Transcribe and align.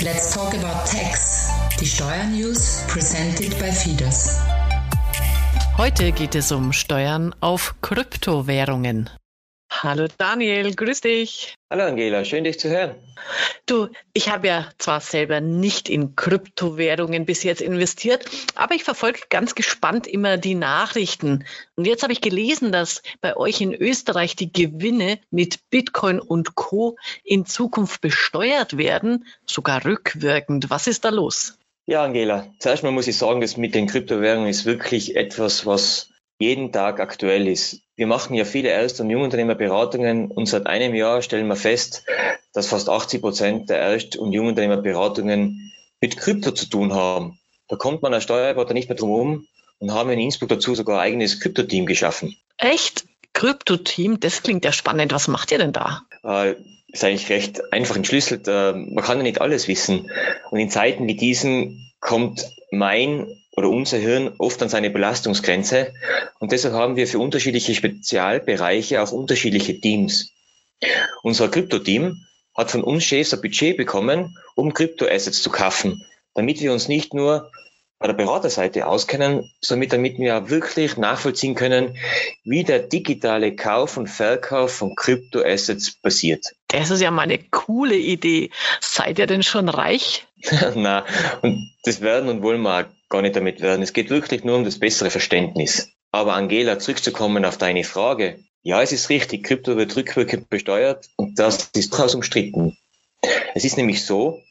Let's 0.00 0.32
talk 0.32 0.54
about 0.54 0.86
tax. 0.86 1.48
Die 1.80 1.84
Steuernews 1.84 2.84
presented 2.86 3.58
by 3.58 3.72
Fidas. 3.72 4.38
Heute 5.76 6.12
geht 6.12 6.36
es 6.36 6.52
um 6.52 6.72
Steuern 6.72 7.34
auf 7.40 7.74
Kryptowährungen. 7.80 9.10
Hallo 9.80 10.08
Daniel, 10.18 10.74
grüß 10.74 11.02
dich. 11.02 11.54
Hallo 11.70 11.84
Angela, 11.84 12.24
schön 12.24 12.42
dich 12.42 12.58
zu 12.58 12.68
hören. 12.68 12.96
Du, 13.64 13.86
ich 14.12 14.28
habe 14.28 14.48
ja 14.48 14.68
zwar 14.78 15.00
selber 15.00 15.40
nicht 15.40 15.88
in 15.88 16.16
Kryptowährungen 16.16 17.24
bis 17.26 17.44
jetzt 17.44 17.60
investiert, 17.60 18.24
aber 18.56 18.74
ich 18.74 18.82
verfolge 18.82 19.20
ganz 19.30 19.54
gespannt 19.54 20.08
immer 20.08 20.36
die 20.36 20.56
Nachrichten. 20.56 21.44
Und 21.76 21.86
jetzt 21.86 22.02
habe 22.02 22.12
ich 22.12 22.20
gelesen, 22.20 22.72
dass 22.72 23.02
bei 23.20 23.36
euch 23.36 23.60
in 23.60 23.72
Österreich 23.72 24.34
die 24.34 24.52
Gewinne 24.52 25.20
mit 25.30 25.60
Bitcoin 25.70 26.18
und 26.18 26.56
Co 26.56 26.96
in 27.22 27.46
Zukunft 27.46 28.00
besteuert 28.00 28.78
werden, 28.78 29.26
sogar 29.46 29.84
rückwirkend. 29.84 30.70
Was 30.70 30.88
ist 30.88 31.04
da 31.04 31.10
los? 31.10 31.56
Ja, 31.86 32.02
Angela, 32.02 32.52
zuerst 32.58 32.82
mal 32.82 32.90
muss 32.90 33.06
ich 33.06 33.16
sagen, 33.16 33.40
dass 33.40 33.56
mit 33.56 33.76
den 33.76 33.86
Kryptowährungen 33.86 34.48
ist 34.48 34.66
wirklich 34.66 35.14
etwas, 35.14 35.66
was 35.66 36.10
jeden 36.38 36.72
Tag 36.72 37.00
aktuell 37.00 37.48
ist. 37.48 37.82
Wir 37.96 38.06
machen 38.06 38.34
ja 38.34 38.44
viele 38.44 38.68
Erst- 38.68 39.00
und 39.00 39.10
Jungunternehmerberatungen 39.10 40.30
und 40.30 40.46
seit 40.46 40.66
einem 40.66 40.94
Jahr 40.94 41.20
stellen 41.22 41.48
wir 41.48 41.56
fest, 41.56 42.04
dass 42.52 42.68
fast 42.68 42.88
80 42.88 43.20
Prozent 43.20 43.70
der 43.70 43.78
Erst- 43.78 44.16
und 44.16 44.32
Jungunternehmerberatungen 44.32 45.72
mit 46.00 46.16
Krypto 46.16 46.52
zu 46.52 46.68
tun 46.68 46.94
haben. 46.94 47.38
Da 47.66 47.76
kommt 47.76 48.02
man 48.02 48.14
als 48.14 48.22
Steuerberater 48.22 48.72
nicht 48.72 48.88
mehr 48.88 48.96
drum 48.96 49.10
herum 49.10 49.46
und 49.78 49.92
haben 49.92 50.10
in 50.10 50.20
Innsbruck 50.20 50.48
dazu 50.48 50.74
sogar 50.74 51.00
ein 51.00 51.06
eigenes 51.06 51.40
Krypto-Team 51.40 51.86
geschaffen. 51.86 52.36
Echt? 52.56 53.06
Krypto-Team? 53.32 54.20
Das 54.20 54.42
klingt 54.42 54.64
ja 54.64 54.72
spannend. 54.72 55.12
Was 55.12 55.28
macht 55.28 55.52
ihr 55.52 55.58
denn 55.58 55.72
da? 55.72 56.02
Äh, 56.24 56.54
ist 56.88 57.04
eigentlich 57.04 57.28
recht 57.28 57.72
einfach 57.72 57.96
entschlüsselt. 57.96 58.48
Äh, 58.48 58.72
man 58.72 59.04
kann 59.04 59.18
ja 59.18 59.22
nicht 59.22 59.40
alles 59.40 59.68
wissen. 59.68 60.10
Und 60.50 60.58
in 60.58 60.70
Zeiten 60.70 61.06
wie 61.06 61.16
diesen 61.16 61.92
kommt 62.00 62.44
mein 62.70 63.37
oder 63.58 63.70
unser 63.70 63.98
Hirn 63.98 64.30
oft 64.38 64.62
an 64.62 64.68
seine 64.68 64.88
Belastungsgrenze. 64.88 65.92
Und 66.38 66.52
deshalb 66.52 66.74
haben 66.74 66.94
wir 66.94 67.08
für 67.08 67.18
unterschiedliche 67.18 67.74
Spezialbereiche 67.74 69.02
auch 69.02 69.10
unterschiedliche 69.10 69.80
Teams. 69.80 70.32
Unser 71.24 71.48
Krypto-Team 71.48 72.24
hat 72.56 72.70
von 72.70 72.84
uns 72.84 73.02
Chefs 73.02 73.34
ein 73.34 73.40
Budget 73.40 73.76
bekommen, 73.76 74.38
um 74.54 74.72
Kryptoassets 74.72 75.42
zu 75.42 75.50
kaufen, 75.50 76.04
damit 76.34 76.60
wir 76.60 76.72
uns 76.72 76.86
nicht 76.86 77.14
nur 77.14 77.50
bei 77.98 78.06
der 78.06 78.14
Beraterseite 78.14 78.86
auskennen, 78.86 79.50
sondern 79.60 79.88
damit 79.88 80.18
wir 80.18 80.50
wirklich 80.50 80.96
nachvollziehen 80.96 81.56
können, 81.56 81.96
wie 82.44 82.62
der 82.62 82.78
digitale 82.78 83.56
Kauf 83.56 83.96
und 83.96 84.06
Verkauf 84.06 84.72
von 84.72 84.94
Kryptoassets 84.94 86.00
passiert. 86.00 86.46
Das 86.68 86.90
ist 86.90 87.00
ja 87.00 87.10
mal 87.10 87.22
eine 87.22 87.38
coole 87.38 87.96
Idee. 87.96 88.50
Seid 88.78 89.18
ihr 89.18 89.26
denn 89.26 89.42
schon 89.42 89.68
reich? 89.68 90.27
Na, 90.74 91.04
und 91.42 91.70
das 91.84 92.00
werden 92.00 92.28
und 92.28 92.42
wollen 92.42 92.62
wir 92.62 92.88
gar 93.08 93.22
nicht 93.22 93.36
damit 93.36 93.60
werden. 93.60 93.82
Es 93.82 93.92
geht 93.92 94.10
wirklich 94.10 94.44
nur 94.44 94.56
um 94.56 94.64
das 94.64 94.78
bessere 94.78 95.10
Verständnis. 95.10 95.90
Aber 96.10 96.34
Angela, 96.34 96.78
zurückzukommen 96.78 97.44
auf 97.44 97.58
deine 97.58 97.84
Frage. 97.84 98.38
Ja, 98.62 98.82
es 98.82 98.92
ist 98.92 99.08
richtig, 99.08 99.44
Krypto 99.44 99.76
wird 99.76 99.96
rückwirkend 99.96 100.48
besteuert 100.48 101.08
und 101.16 101.38
das 101.38 101.70
ist 101.74 101.92
durchaus 101.92 102.14
umstritten. 102.14 102.76
Es 103.54 103.64
ist 103.64 103.76
nämlich 103.76 104.04
so, 104.04 104.42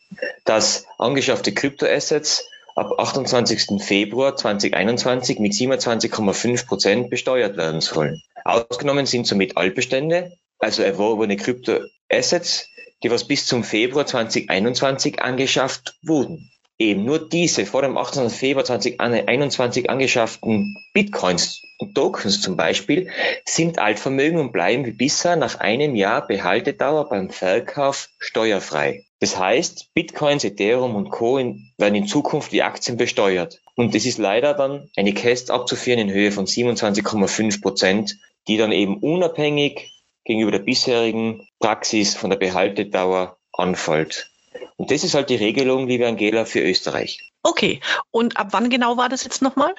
dass 0.46 0.86
angeschaffte 0.98 1.54
Kryptoassets 1.54 2.48
ab 2.76 2.92
28. 2.98 3.82
Februar 3.82 4.36
2021 4.36 5.40
mit 5.40 5.54
27,5 5.54 6.68
Prozent 6.68 7.10
besteuert 7.10 7.58
werden 7.58 7.82
sollen. 7.82 8.22
Ausgenommen 8.46 9.06
sind 9.06 9.28
somit 9.28 9.58
Altbestände, 9.58 10.38
also 10.60 10.84
erworbene 10.84 11.38
Kryptoassets, 11.38 12.70
die 13.04 13.12
was 13.12 13.28
bis 13.28 13.46
zum 13.46 13.64
Februar 13.64 14.06
2021 14.06 15.22
angeschafft 15.22 15.98
wurden. 16.02 16.52
Eben 16.80 17.06
nur 17.06 17.28
diese 17.28 17.66
vor 17.66 17.82
dem 17.82 17.98
18. 17.98 18.30
Februar 18.30 18.64
2021 18.64 19.90
angeschafften 19.90 20.76
Bitcoins 20.94 21.64
und 21.80 21.96
Tokens 21.96 22.40
zum 22.40 22.56
Beispiel 22.56 23.10
sind 23.46 23.80
Altvermögen 23.80 24.40
und 24.40 24.52
bleiben 24.52 24.86
wie 24.86 24.92
bisher 24.92 25.36
nach 25.36 25.60
einem 25.60 25.96
Jahr 25.96 26.28
Behaltedauer 26.28 27.10
beim 27.10 27.32
Verkauf 27.32 28.10
steuerfrei. 28.20 29.06
Das 29.20 29.40
heißt, 29.40 29.94
Bitcoins, 29.96 30.44
Ethereum 30.44 30.96
und 30.96 31.10
Co. 31.10 31.38
werden 31.38 31.96
in 31.96 32.06
Zukunft 32.06 32.52
wie 32.52 32.62
Aktien 32.62 32.98
besteuert. 32.98 33.60
Und 33.76 33.96
es 33.96 34.06
ist 34.06 34.20
leider 34.20 34.54
dann 34.54 34.92
eine 34.96 35.14
Käst 35.14 35.50
abzuführen 35.50 36.00
in 36.00 36.12
Höhe 36.12 36.32
von 36.32 36.46
27,5 36.46 37.62
Prozent, 37.62 38.18
die 38.48 38.58
dann 38.58 38.72
eben 38.72 38.98
unabhängig 38.98 39.97
gegenüber 40.28 40.52
der 40.52 40.60
bisherigen 40.60 41.48
Praxis 41.60 42.14
von 42.14 42.30
der 42.30 42.38
Behaltedauer 42.38 43.38
anfällt. 43.54 44.30
Und 44.76 44.92
das 44.92 45.04
ist 45.04 45.16
halt 45.16 45.30
die 45.30 45.36
Regelung, 45.36 45.88
liebe 45.88 46.08
Angela, 46.08 46.46
für 46.46 46.60
Österreich. 46.60 47.32
Okay, 47.44 47.80
und 48.12 48.38
ab 48.38 48.50
wann 48.52 48.70
genau 48.70 48.98
war 48.98 49.10
das 49.10 49.24
jetzt 49.24 49.42
nochmal? 49.42 49.74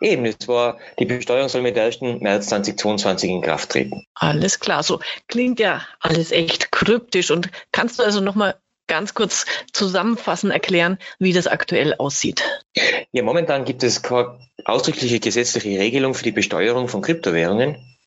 Eben, 0.00 0.24
es 0.24 0.46
war, 0.46 0.78
die 0.98 1.04
Besteuerung 1.04 1.48
soll 1.48 1.62
mit 1.62 1.76
1. 1.76 2.00
März 2.00 2.46
2022 2.46 3.30
in 3.30 3.42
Kraft 3.42 3.70
treten. 3.70 4.04
Alles 4.14 4.60
klar, 4.60 4.82
so 4.82 5.00
klingt 5.26 5.58
ja 5.58 5.82
alles 6.00 6.30
echt 6.30 6.70
kryptisch. 6.70 7.30
Und 7.30 7.50
kannst 7.72 7.98
du 7.98 8.04
also 8.04 8.20
nochmal 8.20 8.54
ganz 8.86 9.14
kurz 9.14 9.46
zusammenfassend 9.72 10.52
erklären, 10.52 10.98
wie 11.18 11.32
das 11.32 11.48
aktuell 11.48 11.94
aussieht? 11.94 12.42
Ja, 13.10 13.22
momentan 13.22 13.64
gibt 13.64 13.82
es 13.82 14.02
keine 14.02 14.38
ausdrückliche 14.64 15.18
gesetzliche 15.18 15.78
Regelung 15.78 16.14
für 16.14 16.24
die 16.24 16.32
Besteuerung 16.32 16.88
von 16.88 17.02
Kryptowährungen. 17.02 17.97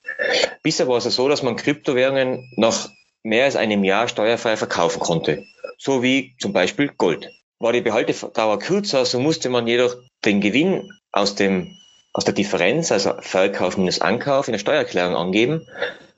Bisher 0.64 0.88
war 0.88 0.98
es 0.98 1.04
so, 1.04 1.28
dass 1.28 1.44
man 1.44 1.56
Kryptowährungen 1.56 2.52
nach 2.56 2.90
mehr 3.24 3.46
als 3.46 3.56
einem 3.56 3.84
Jahr 3.84 4.08
steuerfrei 4.08 4.58
verkaufen 4.58 5.00
konnte, 5.00 5.46
so 5.78 6.04
wie 6.04 6.36
zum 6.40 6.54
Beispiel 6.54 6.90
Gold. 6.90 7.30
War 7.60 7.74
die 7.74 7.82
Behaltedauer 7.82 8.60
kürzer, 8.60 9.06
so 9.06 9.20
musste 9.20 9.50
man 9.50 9.68
jedoch 9.68 9.96
den 10.26 10.42
Gewinn 10.42 10.92
aus 11.12 11.36
dem 11.36 11.78
aus 12.14 12.26
der 12.26 12.34
Differenz, 12.34 12.92
also 12.92 13.14
Verkauf 13.22 13.78
minus 13.78 14.02
Ankauf, 14.02 14.48
in 14.48 14.52
der 14.52 14.60
Steuererklärung 14.60 15.16
angeben 15.16 15.66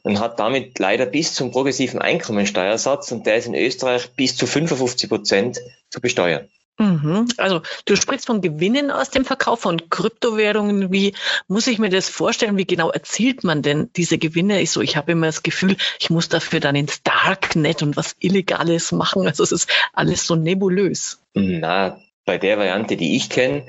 und 0.02 0.20
hat 0.20 0.40
damit 0.40 0.80
leider 0.80 1.06
bis 1.06 1.34
zum 1.34 1.52
progressiven 1.52 2.00
Einkommensteuersatz 2.00 3.12
und 3.12 3.26
der 3.26 3.38
ist 3.38 3.48
in 3.48 3.56
Österreich 3.56 4.10
bis 4.16 4.36
zu 4.36 4.48
55 4.48 5.10
Prozent 5.10 5.60
zu 5.90 6.02
besteuern. 6.02 6.50
Mhm. 6.80 7.28
Also 7.38 7.62
du 7.86 7.96
sprichst 7.96 8.26
von 8.26 8.42
Gewinnen 8.42 8.90
aus 8.90 9.12
dem 9.12 9.26
Verkauf 9.26 9.62
von 9.62 9.90
Kryptowährungen. 9.90 10.92
Wie 10.92 11.14
muss 11.48 11.68
ich 11.68 11.78
mir 11.78 11.90
das 11.90 12.10
vorstellen? 12.10 12.58
Wie 12.58 12.66
genau 12.66 12.90
erzielt 12.90 13.44
man 13.44 13.62
denn 13.62 13.90
diese 13.96 14.18
Gewinne? 14.18 14.60
Ich 14.62 14.72
so, 14.72 14.82
ich 14.82 14.98
habe 14.98 15.12
immer 15.12 15.28
das 15.28 15.44
Gefühl, 15.44 15.78
ich 16.00 16.10
muss 16.10 16.30
dafür 16.30 16.60
dann 16.60 16.76
ins 16.76 17.04
Darknet 17.04 17.84
und 17.84 17.96
was 17.96 18.16
Illegales 18.20 18.92
machen. 18.92 19.28
Also 19.28 19.44
es 19.44 19.52
ist 19.52 19.70
alles 19.94 20.26
so 20.26 20.36
nebulös. 20.36 21.20
Na, 21.36 22.00
bei 22.26 22.38
der 22.38 22.58
Variante, 22.58 22.98
die 22.98 23.16
ich 23.16 23.30
kenne, 23.30 23.66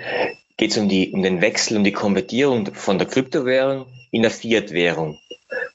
geht 0.56 0.70
es 0.70 0.78
um, 0.78 0.84
um 0.84 1.22
den 1.22 1.40
Wechsel, 1.40 1.76
um 1.76 1.84
die 1.84 1.92
Konvertierung 1.92 2.74
von 2.74 2.98
der 2.98 3.08
Kryptowährung 3.08 3.86
in 4.10 4.22
der 4.22 4.30
Fiat-Währung. 4.30 5.18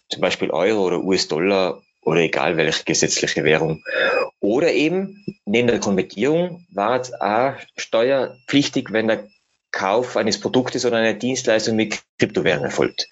Zum 0.09 0.21
Beispiel 0.21 0.49
Euro 0.49 0.83
oder 0.85 1.03
US-Dollar 1.03 1.81
oder 2.09 2.21
egal 2.21 2.57
welche 2.57 2.83
gesetzliche 2.85 3.43
Währung. 3.43 3.83
Oder 4.39 4.73
eben 4.73 5.23
neben 5.45 5.67
der 5.67 5.79
Konvertierung 5.79 6.65
war 6.71 6.99
es 6.99 7.13
auch 7.13 7.53
steuerpflichtig, 7.77 8.91
wenn 8.91 9.07
der 9.07 9.27
Kauf 9.71 10.17
eines 10.17 10.39
Produktes 10.39 10.85
oder 10.85 10.97
einer 10.97 11.13
Dienstleistung 11.13 11.75
mit 11.75 11.99
Kryptowährung 12.17 12.63
erfolgt. 12.63 13.07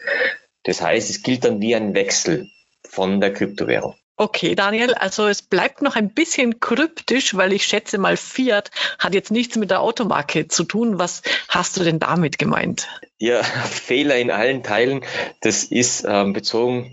Das 0.64 0.82
heißt, 0.82 1.12
es 1.12 1.22
gilt 1.22 1.46
dann 1.46 1.62
wie 1.62 1.76
ein 1.76 1.94
Wechsel 1.94 2.50
von 2.84 3.22
der 3.22 3.34
Kryptowährung. 3.34 3.94
Okay, 4.20 4.56
Daniel, 4.56 4.96
also 4.96 5.28
es 5.28 5.44
bleibt 5.44 5.84
noch 5.84 5.96
ein 5.96 6.10
bisschen 6.10 6.60
kryptisch, 6.60 7.38
weil 7.38 7.54
ich 7.54 7.66
schätze 7.66 8.00
mal, 8.00 8.18
Fiat 8.18 8.72
hat 8.98 9.14
jetzt 9.14 9.30
nichts 9.30 9.58
mit 9.58 9.70
der 9.70 9.82
Automarke 9.82 10.48
zu 10.48 10.64
tun. 10.64 10.98
Was 10.98 11.22
hast 11.50 11.78
du 11.78 11.84
denn 11.84 12.00
damit 12.00 12.40
gemeint? 12.40 12.88
Ja, 13.20 13.44
Fehler 13.44 14.18
in 14.18 14.32
allen 14.32 14.64
Teilen. 14.64 15.06
Das 15.42 15.64
ist 15.66 16.04
ähm, 16.08 16.34
bezogen 16.34 16.92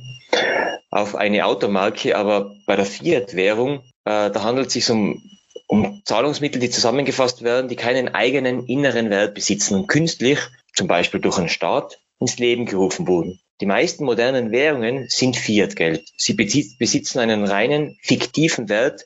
auf 0.95 1.17
eine 1.17 1.45
Automarke, 1.45 2.17
aber 2.17 2.55
bei 2.67 2.77
der 2.77 2.87
Fiat-Währung, 2.87 3.81
äh, 4.05 4.31
da 4.31 4.45
handelt 4.45 4.69
es 4.69 4.75
sich 4.75 4.89
um, 4.91 5.21
um 5.67 6.03
Zahlungsmittel, 6.05 6.61
die 6.61 6.71
zusammengefasst 6.71 7.43
werden, 7.43 7.69
die 7.69 7.75
keinen 7.75 8.15
eigenen 8.15 8.67
inneren 8.67 9.11
Wert 9.11 9.35
besitzen 9.35 9.75
und 9.75 9.89
künstlich, 9.89 10.39
zum 10.73 10.87
Beispiel 10.87 11.21
durch 11.21 11.37
einen 11.37 11.49
Staat, 11.49 11.99
ins 12.21 12.39
Leben 12.39 12.65
gerufen 12.65 13.09
wurden. 13.09 13.41
Die 13.61 13.67
meisten 13.67 14.05
modernen 14.05 14.53
Währungen 14.53 15.09
sind 15.09 15.37
Fiat-Geld. 15.37 16.05
Sie 16.17 16.35
besitzen 16.35 17.19
einen 17.19 17.45
reinen, 17.45 17.99
fiktiven 18.01 18.69
Wert 18.69 19.05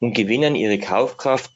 und 0.00 0.16
gewinnen 0.16 0.56
ihre 0.56 0.80
Kaufkraft 0.80 1.52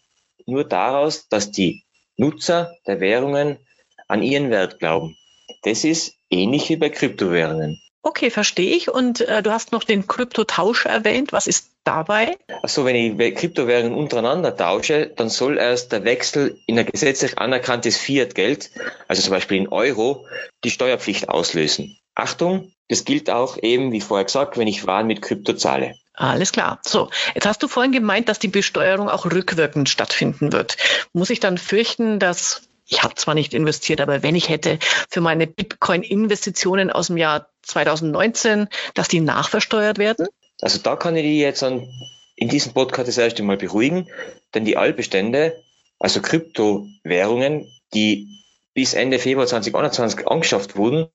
nur 0.46 0.62
daraus, 0.62 1.28
dass 1.28 1.50
die 1.50 1.82
Nutzer 2.16 2.76
der 2.86 3.00
Währungen 3.00 3.58
an 4.06 4.22
ihren 4.22 4.50
Wert 4.50 4.78
glauben. 4.78 5.16
Das 5.62 5.82
ist 5.82 6.14
ähnlich 6.30 6.68
wie 6.68 6.76
bei 6.76 6.90
Kryptowährungen. 6.90 7.80
Okay, 8.06 8.28
verstehe 8.28 8.76
ich. 8.76 8.90
Und 8.90 9.22
äh, 9.22 9.42
du 9.42 9.50
hast 9.50 9.72
noch 9.72 9.82
den 9.82 10.06
Kryptotausch 10.06 10.84
erwähnt. 10.84 11.32
Was 11.32 11.46
ist 11.46 11.70
dabei? 11.84 12.36
Also 12.62 12.84
wenn 12.84 12.94
ich 12.94 13.34
Kryptowährungen 13.34 13.94
untereinander 13.94 14.54
tausche, 14.54 15.06
dann 15.06 15.30
soll 15.30 15.56
erst 15.56 15.90
der 15.90 16.04
Wechsel 16.04 16.60
in 16.66 16.78
ein 16.78 16.84
gesetzlich 16.84 17.38
anerkanntes 17.38 17.96
Fiat-Geld, 17.96 18.70
also 19.08 19.22
zum 19.22 19.30
Beispiel 19.30 19.56
in 19.56 19.68
Euro, 19.68 20.26
die 20.64 20.70
Steuerpflicht 20.70 21.30
auslösen. 21.30 21.98
Achtung, 22.14 22.72
das 22.88 23.06
gilt 23.06 23.30
auch 23.30 23.56
eben, 23.62 23.90
wie 23.90 24.02
vorher 24.02 24.26
gesagt, 24.26 24.58
wenn 24.58 24.68
ich 24.68 24.86
Waren 24.86 25.06
mit 25.06 25.22
Krypto 25.22 25.54
zahle. 25.54 25.94
Alles 26.12 26.52
klar. 26.52 26.80
So, 26.82 27.08
jetzt 27.34 27.46
hast 27.46 27.62
du 27.62 27.68
vorhin 27.68 27.90
gemeint, 27.90 28.28
dass 28.28 28.38
die 28.38 28.48
Besteuerung 28.48 29.08
auch 29.08 29.24
rückwirkend 29.24 29.88
stattfinden 29.88 30.52
wird. 30.52 30.76
Muss 31.14 31.30
ich 31.30 31.40
dann 31.40 31.56
fürchten, 31.56 32.18
dass 32.18 32.68
ich 32.86 33.02
habe 33.02 33.14
zwar 33.14 33.34
nicht 33.34 33.54
investiert, 33.54 34.00
aber 34.00 34.22
wenn 34.22 34.34
ich 34.34 34.48
hätte 34.48 34.78
für 35.08 35.20
meine 35.20 35.46
Bitcoin-Investitionen 35.46 36.90
aus 36.90 37.06
dem 37.06 37.16
Jahr 37.16 37.48
2019, 37.62 38.68
dass 38.94 39.08
die 39.08 39.20
nachversteuert 39.20 39.98
werden? 39.98 40.26
Also 40.60 40.78
da 40.78 40.96
kann 40.96 41.16
ich 41.16 41.22
die 41.22 41.38
jetzt 41.38 41.62
an, 41.62 41.88
in 42.36 42.48
diesem 42.48 42.72
Podcast 42.72 43.08
das 43.08 43.18
erste 43.18 43.42
Mal 43.42 43.56
beruhigen, 43.56 44.08
denn 44.54 44.64
die 44.64 44.76
Altbestände, 44.76 45.62
also 45.98 46.20
Kryptowährungen, 46.20 47.66
die 47.94 48.28
bis 48.74 48.94
Ende 48.94 49.18
Februar 49.18 49.46
2021 49.46 50.26
angeschafft 50.28 50.76
wurden, 50.76 51.08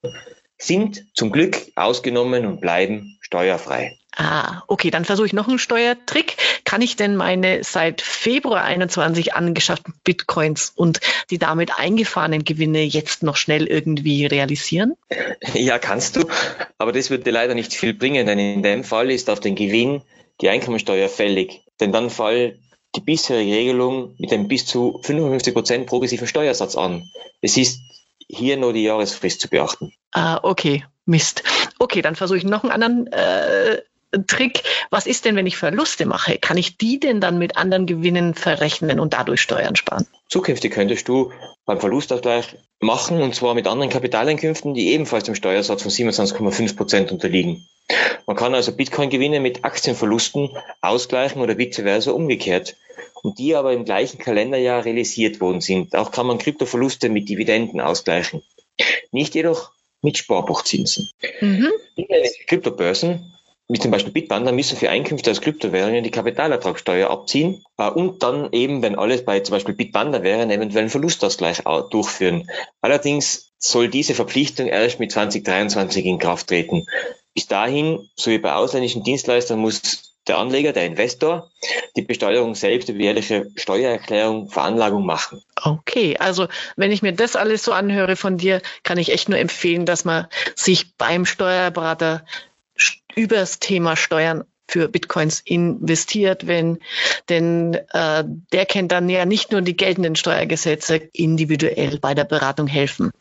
sind 0.57 1.05
zum 1.13 1.31
Glück 1.31 1.57
ausgenommen 1.75 2.45
und 2.45 2.61
bleiben 2.61 3.17
steuerfrei. 3.21 3.98
Ah, 4.15 4.63
okay, 4.67 4.89
dann 4.89 5.05
versuche 5.05 5.27
ich 5.27 5.33
noch 5.33 5.47
einen 5.47 5.59
Steuertrick. 5.59 6.35
Kann 6.65 6.81
ich 6.81 6.95
denn 6.95 7.15
meine 7.15 7.63
seit 7.63 8.01
Februar 8.01 8.63
21 8.63 9.33
angeschafften 9.33 9.93
Bitcoins 10.03 10.73
und 10.75 10.99
die 11.29 11.37
damit 11.37 11.77
eingefahrenen 11.77 12.43
Gewinne 12.43 12.83
jetzt 12.83 13.23
noch 13.23 13.37
schnell 13.37 13.67
irgendwie 13.67 14.25
realisieren? 14.25 14.95
Ja, 15.53 15.79
kannst 15.79 16.15
du, 16.15 16.25
aber 16.77 16.91
das 16.91 17.09
wird 17.09 17.25
dir 17.25 17.31
leider 17.31 17.55
nicht 17.55 17.73
viel 17.73 17.93
bringen, 17.93 18.25
denn 18.25 18.39
in 18.39 18.63
dem 18.63 18.83
Fall 18.83 19.09
ist 19.11 19.29
auf 19.29 19.39
den 19.39 19.55
Gewinn 19.55 20.01
die 20.41 20.49
Einkommensteuer 20.49 21.09
fällig. 21.09 21.61
Denn 21.79 21.91
dann 21.91 22.09
fällt 22.09 22.59
die 22.95 23.01
bisherige 23.01 23.51
Regelung 23.51 24.15
mit 24.17 24.33
einem 24.33 24.47
bis 24.47 24.65
zu 24.65 24.99
55 25.03 25.53
Prozent 25.53 25.85
progressiven 25.87 26.27
Steuersatz 26.27 26.75
an. 26.75 27.09
Es 27.41 27.57
ist 27.57 27.79
hier 28.27 28.57
nur 28.57 28.73
die 28.73 28.83
Jahresfrist 28.83 29.41
zu 29.41 29.49
beachten. 29.49 29.93
Ah, 30.11 30.39
okay, 30.43 30.85
Mist. 31.05 31.43
Okay, 31.79 32.01
dann 32.01 32.15
versuche 32.15 32.37
ich 32.37 32.43
noch 32.43 32.63
einen 32.63 32.71
anderen 32.71 33.07
äh, 33.07 33.81
Trick. 34.27 34.63
Was 34.89 35.05
ist 35.05 35.25
denn, 35.25 35.35
wenn 35.35 35.45
ich 35.45 35.57
Verluste 35.57 36.05
mache? 36.05 36.37
Kann 36.37 36.57
ich 36.57 36.77
die 36.77 36.99
denn 36.99 37.21
dann 37.21 37.37
mit 37.37 37.57
anderen 37.57 37.85
Gewinnen 37.85 38.33
verrechnen 38.33 38.99
und 38.99 39.13
dadurch 39.13 39.41
Steuern 39.41 39.75
sparen? 39.75 40.07
Zukünftig 40.27 40.73
könntest 40.73 41.07
du 41.07 41.31
beim 41.65 41.79
Verlustausgleich 41.79 42.55
machen 42.79 43.21
und 43.21 43.35
zwar 43.35 43.53
mit 43.53 43.67
anderen 43.67 43.91
Kapitaleinkünften, 43.91 44.73
die 44.73 44.89
ebenfalls 44.93 45.25
dem 45.25 45.35
Steuersatz 45.35 45.83
von 45.83 45.91
27,5 45.91 46.75
Prozent 46.75 47.11
unterliegen. 47.11 47.67
Man 48.25 48.35
kann 48.35 48.53
also 48.53 48.71
Bitcoin-Gewinne 48.71 49.39
mit 49.39 49.65
Aktienverlusten 49.65 50.49
ausgleichen 50.81 51.41
oder 51.41 51.57
vice 51.57 51.81
versa 51.81 52.11
umgekehrt. 52.11 52.75
Und 53.21 53.37
die 53.37 53.55
aber 53.55 53.73
im 53.73 53.85
gleichen 53.85 54.17
Kalenderjahr 54.17 54.85
realisiert 54.85 55.41
worden 55.41 55.59
sind. 55.61 55.95
Auch 55.95 56.11
kann 56.11 56.25
man 56.25 56.37
Kryptoverluste 56.37 57.09
mit 57.09 57.27
Dividenden 57.27 57.81
ausgleichen. 57.81 58.43
Nicht 59.11 59.35
jedoch 59.35 59.71
mit 60.01 60.17
Sparbuchzinsen. 60.17 61.09
Mhm. 61.41 61.69
Kryptobörsen 62.47 63.33
wie 63.69 63.79
zum 63.79 63.91
Beispiel 63.91 64.11
Bitpanda, 64.11 64.51
müssen 64.51 64.77
für 64.77 64.89
Einkünfte 64.89 65.29
aus 65.29 65.41
Kryptowährungen 65.41 66.03
die 66.03 66.09
Kapitalertragssteuer 66.09 67.09
abziehen 67.09 67.63
äh, 67.77 67.87
und 67.87 68.23
dann 68.23 68.51
eben, 68.51 68.81
wenn 68.81 68.97
alles 68.97 69.23
bei 69.23 69.39
zum 69.41 69.53
Beispiel 69.53 69.75
Bitpanda 69.75 70.23
wäre, 70.23 70.41
einen 70.41 70.51
eventuellen 70.51 70.89
Verlustausgleich 70.89 71.61
durchführen. 71.91 72.49
Allerdings 72.81 73.51
soll 73.59 73.87
diese 73.87 74.15
Verpflichtung 74.15 74.67
erst 74.67 74.99
mit 74.99 75.11
2023 75.11 76.05
in 76.05 76.17
Kraft 76.17 76.47
treten. 76.47 76.87
Bis 77.35 77.45
dahin, 77.45 78.09
so 78.15 78.31
wie 78.31 78.39
bei 78.39 78.53
ausländischen 78.53 79.03
Dienstleistern, 79.03 79.59
muss 79.59 80.15
der 80.27 80.37
Anleger, 80.37 80.73
der 80.73 80.85
Investor, 80.85 81.51
die 81.95 82.01
Besteuerung 82.01 82.55
selbst 82.55 82.89
über 82.89 82.99
jährliche 82.99 83.47
Steuererklärung, 83.55 84.49
Veranlagung 84.49 85.05
machen. 85.05 85.41
Okay, 85.61 86.17
also 86.17 86.47
wenn 86.75 86.91
ich 86.91 87.01
mir 87.01 87.13
das 87.13 87.35
alles 87.35 87.63
so 87.63 87.71
anhöre 87.71 88.15
von 88.15 88.37
dir, 88.37 88.61
kann 88.83 88.97
ich 88.97 89.11
echt 89.11 89.29
nur 89.29 89.39
empfehlen, 89.39 89.85
dass 89.85 90.05
man 90.05 90.27
sich 90.55 90.95
beim 90.97 91.25
Steuerberater 91.25 92.25
übers 93.15 93.59
Thema 93.59 93.95
Steuern 93.95 94.43
für 94.69 94.87
Bitcoins 94.87 95.41
investiert, 95.41 96.47
wenn 96.47 96.79
denn 97.27 97.73
äh, 97.91 98.23
der 98.53 98.65
kennt 98.65 98.91
dann 98.91 99.09
ja 99.09 99.25
nicht 99.25 99.51
nur 99.51 99.61
die 99.61 99.75
geltenden 99.75 100.15
Steuergesetze 100.15 100.95
individuell 101.11 101.97
bei 101.99 102.13
der 102.13 102.23
Beratung 102.23 102.67
helfen. 102.67 103.11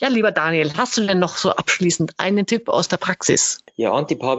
Ja, 0.00 0.08
lieber 0.08 0.32
Daniel, 0.32 0.72
hast 0.76 0.96
du 0.96 1.06
denn 1.06 1.18
noch 1.18 1.36
so 1.36 1.50
abschließend 1.50 2.12
einen 2.18 2.46
Tipp 2.46 2.68
aus 2.68 2.88
der 2.88 2.98
Praxis? 2.98 3.60
Ja, 3.76 3.90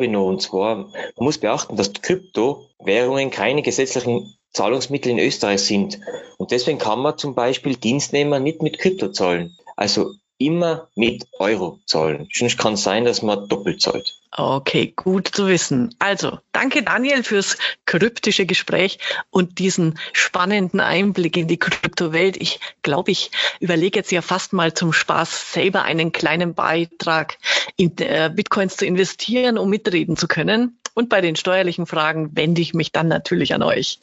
ich 0.06 0.12
noch. 0.12 0.28
Und 0.28 0.42
zwar, 0.42 0.76
man 0.76 0.92
muss 1.18 1.40
beachten, 1.40 1.76
dass 1.76 1.94
Kryptowährungen 1.94 3.31
keine 3.31 3.62
gesetzlichen 3.62 4.34
Zahlungsmittel 4.54 5.12
in 5.12 5.20
Österreich 5.20 5.62
sind. 5.62 6.00
Und 6.38 6.52
deswegen 6.52 6.80
kann 6.80 7.00
man 7.00 7.18
zum 7.18 7.36
Beispiel 7.36 7.76
Dienstnehmer 7.76 8.40
nicht 8.40 8.62
mit 8.62 8.80
Krypto 8.80 9.10
zahlen. 9.10 9.56
Also 9.76 10.14
immer 10.40 10.88
mit 10.96 11.28
Euro 11.38 11.80
zahlen. 11.86 12.28
Sonst 12.34 12.58
kann 12.58 12.74
es 12.74 12.84
sein, 12.84 13.06
dass 13.06 13.22
man 13.22 13.48
doppelt 13.48 13.82
zahlt. 13.82 14.16
Okay, 14.32 14.94
gut 14.96 15.28
zu 15.28 15.48
wissen. 15.48 15.94
Also, 16.00 16.40
danke 16.52 16.82
Daniel 16.84 17.24
fürs 17.24 17.58
kryptische 17.86 18.46
Gespräch 18.46 19.00
und 19.32 19.60
diesen 19.60 20.00
spannenden 20.14 20.80
Einblick 20.80 21.36
in 21.36 21.48
die 21.48 21.58
Kryptowelt. 21.58 22.38
Ich 22.38 22.60
glaube, 22.82 23.12
ich 23.12 23.32
überlege 23.60 24.00
jetzt 24.00 24.12
ja 24.12 24.22
fast 24.22 24.54
mal 24.54 24.74
zum 24.74 24.94
Spaß 24.94 25.54
selber 25.54 25.84
einen 25.84 26.12
kleinen 26.12 26.54
Beitrag 26.54 27.38
in 27.76 27.98
äh, 27.98 28.32
Bitcoins 28.34 28.78
zu 28.78 28.86
investieren, 28.86 29.58
um 29.58 29.70
mitreden 29.70 30.16
zu 30.16 30.28
können. 30.28 30.80
Und 30.94 31.10
bei 31.10 31.22
den 31.22 31.36
steuerlichen 31.36 31.86
Fragen 31.86 32.36
wende 32.36 32.62
ich 32.62 32.74
mich 32.74 32.92
dann 32.92 33.08
natürlich 33.08 33.54
an 33.54 33.64
euch. 33.64 34.00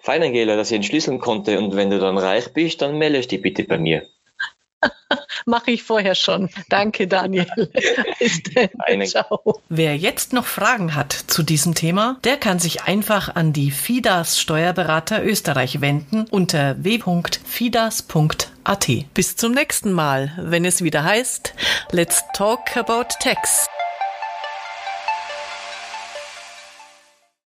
Fein, 0.00 0.22
Angela, 0.22 0.56
dass 0.56 0.70
ich 0.70 0.76
entschlüsseln 0.76 1.18
konnte. 1.18 1.58
Und 1.58 1.74
wenn 1.74 1.90
du 1.90 1.98
dann 1.98 2.18
reich 2.18 2.52
bist, 2.52 2.82
dann 2.82 2.98
melde 2.98 3.20
dich 3.20 3.42
bitte 3.42 3.64
bei 3.64 3.78
mir. 3.78 4.06
Mache 5.46 5.70
ich 5.72 5.82
vorher 5.82 6.14
schon. 6.14 6.48
Danke, 6.68 7.06
Daniel. 7.06 7.46
Bis 8.18 8.42
dann. 8.42 9.06
Ciao. 9.06 9.60
Wer 9.68 9.96
jetzt 9.96 10.32
noch 10.32 10.46
Fragen 10.46 10.94
hat 10.94 11.12
zu 11.12 11.42
diesem 11.42 11.74
Thema, 11.74 12.18
der 12.24 12.36
kann 12.36 12.58
sich 12.58 12.82
einfach 12.82 13.34
an 13.34 13.52
die 13.52 13.70
FIDAS 13.70 14.40
Steuerberater 14.40 15.24
Österreich 15.24 15.80
wenden 15.80 16.26
unter 16.30 16.76
w.fidas.at. 16.82 18.00
Bis 19.14 19.36
zum 19.36 19.52
nächsten 19.52 19.92
Mal, 19.92 20.32
wenn 20.38 20.64
es 20.64 20.82
wieder 20.82 21.04
heißt 21.04 21.54
Let's 21.90 22.22
Talk 22.34 22.76
About 22.76 23.08
Tax. 23.20 23.66